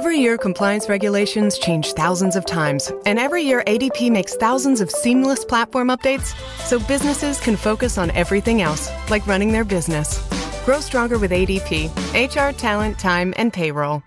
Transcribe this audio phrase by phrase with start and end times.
[0.00, 4.90] Every year, compliance regulations change thousands of times, and every year, ADP makes thousands of
[4.90, 6.34] seamless platform updates
[6.64, 10.18] so businesses can focus on everything else, like running their business.
[10.64, 14.02] Grow stronger with ADP HR, talent, time, and payroll.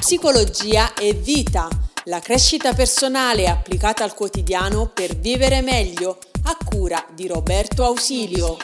[0.00, 1.68] Psicologia e vita,
[2.06, 8.56] la crescita personale applicata al quotidiano per vivere meglio, a cura di Roberto Ausilio.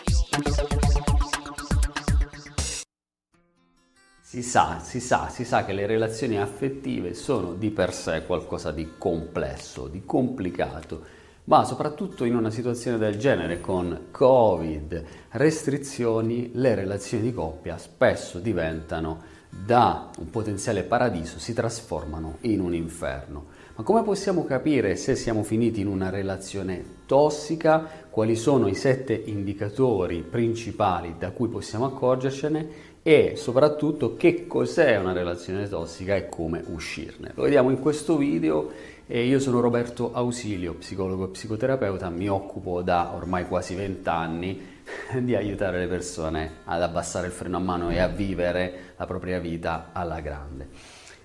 [4.32, 8.72] Si sa, si sa, si sa che le relazioni affettive sono di per sé qualcosa
[8.72, 11.02] di complesso, di complicato,
[11.44, 18.38] ma soprattutto in una situazione del genere con Covid, restrizioni, le relazioni di coppia spesso
[18.38, 19.20] diventano
[19.50, 23.60] da un potenziale paradiso, si trasformano in un inferno.
[23.74, 27.86] Ma come possiamo capire se siamo finiti in una relazione tossica?
[28.08, 32.90] Quali sono i sette indicatori principali da cui possiamo accorgercene?
[33.02, 37.32] E soprattutto che cos'è una relazione tossica e come uscirne.
[37.34, 38.70] Lo vediamo in questo video
[39.06, 44.70] e io sono Roberto Ausilio, psicologo e psicoterapeuta, mi occupo da ormai quasi vent'anni
[45.18, 49.40] di aiutare le persone ad abbassare il freno a mano e a vivere la propria
[49.40, 50.68] vita alla grande.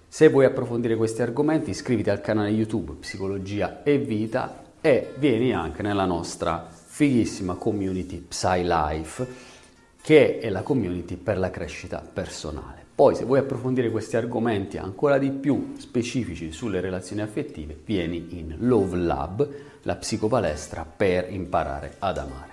[0.08, 5.84] Se vuoi approfondire questi argomenti iscriviti al canale YouTube Psicologia e Vita e vieni anche
[5.84, 9.28] nella nostra fighissima community PsyLife
[10.08, 12.82] che è la community per la crescita personale.
[12.96, 18.56] Poi se vuoi approfondire questi argomenti ancora di più specifici sulle relazioni affettive, vieni in
[18.60, 19.50] Love Lab,
[19.82, 22.52] la psicopalestra per imparare ad amare.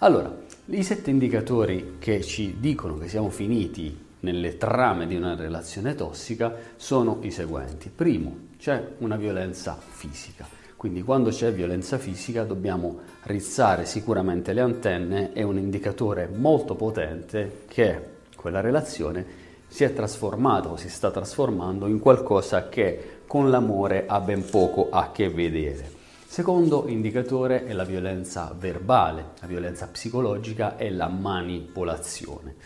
[0.00, 5.94] Allora, i sette indicatori che ci dicono che siamo finiti nelle trame di una relazione
[5.94, 7.88] tossica sono i seguenti.
[7.88, 10.61] Primo, c'è una violenza fisica.
[10.82, 17.62] Quindi quando c'è violenza fisica dobbiamo rizzare sicuramente le antenne, è un indicatore molto potente
[17.68, 18.00] che
[18.34, 19.24] quella relazione
[19.68, 24.88] si è trasformata o si sta trasformando in qualcosa che con l'amore ha ben poco
[24.90, 25.88] a che vedere.
[26.26, 32.56] Secondo indicatore è la violenza verbale, la violenza psicologica e la manipolazione.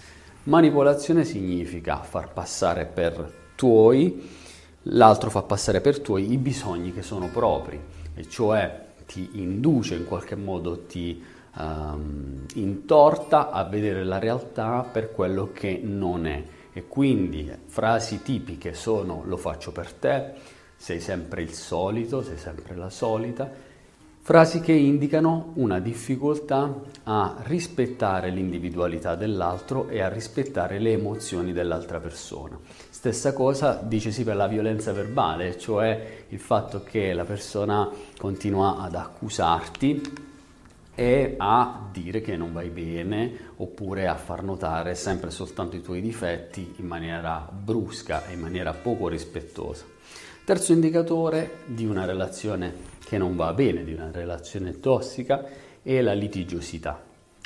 [0.45, 4.27] Manipolazione significa far passare per tuoi,
[4.85, 10.07] l'altro fa passare per tuoi i bisogni che sono propri e cioè ti induce in
[10.07, 11.23] qualche modo, ti
[11.59, 16.43] um, intorta a vedere la realtà per quello che non è.
[16.73, 20.33] E quindi frasi tipiche sono lo faccio per te,
[20.77, 23.51] sei sempre il solito, sei sempre la solita,
[24.27, 32.01] frasi che indicano una difficoltà a rispettare l'individualità dell'altro e a rispettare le emozioni dell'altra
[32.01, 32.59] persona.
[32.91, 37.89] Stessa cosa dicesi per la violenza verbale, cioè il fatto che la persona
[38.19, 40.35] continua ad accusarti
[40.97, 46.01] e a dire che non vai bene oppure a far notare sempre soltanto i tuoi
[46.01, 49.85] difetti in maniera brusca e in maniera poco rispettosa.
[50.43, 52.73] Terzo indicatore di una relazione
[53.05, 55.45] che non va bene, di una relazione tossica,
[55.83, 57.05] è la litigiosità.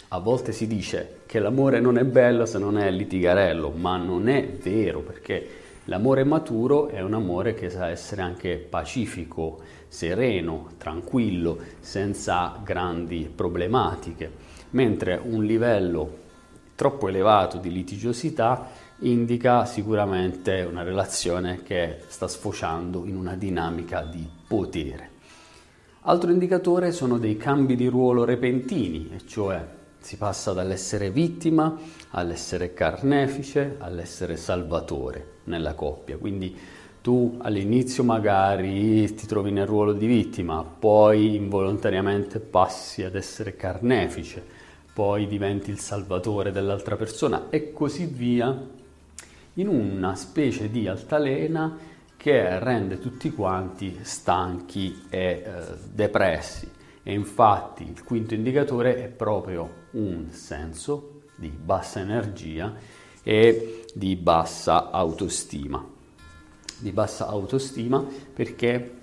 [0.08, 4.28] A volte si dice che l'amore non è bello se non è litigarello, ma non
[4.28, 5.48] è vero perché
[5.90, 14.30] l'amore maturo è un amore che sa essere anche pacifico, sereno, tranquillo, senza grandi problematiche,
[14.70, 16.18] mentre un livello
[16.76, 18.68] troppo elevato di litigiosità
[19.00, 25.10] indica sicuramente una relazione che sta sfociando in una dinamica di potere.
[26.02, 31.78] Altro indicatore sono dei cambi di ruolo repentini, e cioè si passa dall'essere vittima
[32.10, 36.16] all'essere carnefice, all'essere salvatore nella coppia.
[36.16, 36.56] Quindi
[37.02, 44.44] tu all'inizio magari ti trovi nel ruolo di vittima, poi involontariamente passi ad essere carnefice,
[44.92, 48.78] poi diventi il salvatore dell'altra persona e così via,
[49.54, 51.76] in una specie di altalena
[52.16, 55.42] che rende tutti quanti stanchi e eh,
[55.90, 56.70] depressi.
[57.02, 62.74] E infatti il quinto indicatore è proprio un senso di bassa energia
[63.22, 65.84] e di bassa autostima.
[66.78, 68.98] Di bassa autostima perché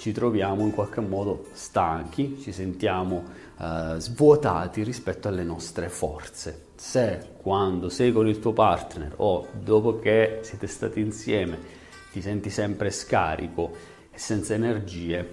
[0.00, 3.24] ci troviamo in qualche modo stanchi, ci sentiamo
[3.58, 6.68] eh, svuotati rispetto alle nostre forze.
[6.74, 11.58] Se quando sei con il tuo partner o dopo che siete stati insieme
[12.12, 13.76] ti senti sempre scarico
[14.10, 15.28] e senza energie,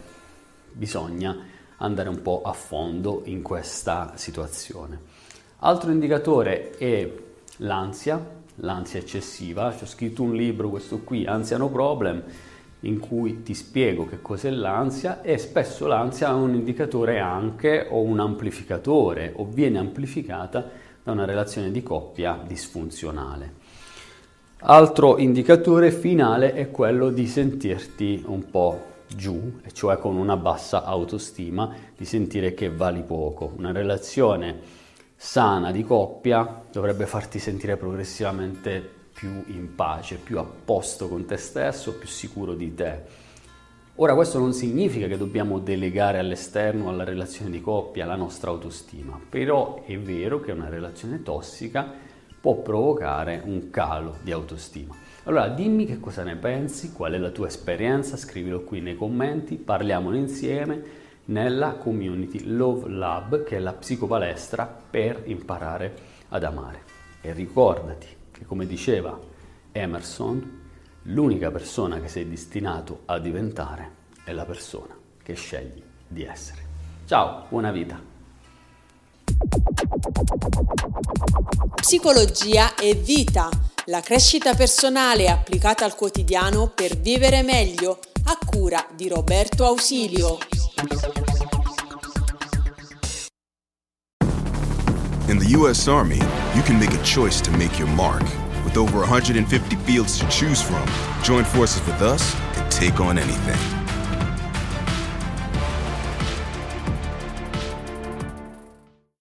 [0.73, 4.99] bisogna andare un po' a fondo in questa situazione.
[5.59, 7.11] Altro indicatore è
[7.57, 8.23] l'ansia,
[8.55, 9.75] l'ansia eccessiva.
[9.75, 12.23] Ci ho scritto un libro, questo qui, Ansia No Problem,
[12.81, 18.01] in cui ti spiego che cos'è l'ansia e spesso l'ansia è un indicatore anche o
[18.01, 20.69] un amplificatore o viene amplificata
[21.03, 23.65] da una relazione di coppia disfunzionale.
[24.59, 31.73] Altro indicatore finale è quello di sentirti un po' giù, cioè con una bassa autostima,
[31.95, 33.53] di sentire che vali poco.
[33.57, 34.59] Una relazione
[35.15, 41.37] sana di coppia dovrebbe farti sentire progressivamente più in pace, più a posto con te
[41.37, 43.25] stesso, più sicuro di te.
[43.95, 49.19] Ora questo non significa che dobbiamo delegare all'esterno, alla relazione di coppia, la nostra autostima,
[49.27, 51.91] però è vero che una relazione tossica
[52.39, 54.95] può provocare un calo di autostima.
[55.27, 59.57] Allora dimmi che cosa ne pensi, qual è la tua esperienza, scrivilo qui nei commenti,
[59.57, 60.81] parliamone insieme
[61.25, 65.93] nella community Love Lab che è la psicopalestra per imparare
[66.29, 66.81] ad amare.
[67.19, 69.19] E ricordati che come diceva
[69.73, 70.61] Emerson,
[71.03, 73.91] l'unica persona che sei destinato a diventare
[74.23, 76.61] è la persona che scegli di essere.
[77.05, 78.16] Ciao, buona vita!
[81.75, 83.49] Psicologia e vita,
[83.85, 90.37] la crescita personale applicata al quotidiano per vivere meglio, a cura di Roberto Ausilio.
[95.27, 96.19] In the US Army,
[96.55, 98.23] you can make a choice to make your mark.
[98.63, 100.83] With over 150 fields to choose from,
[101.21, 103.76] join forces with us and take on anything.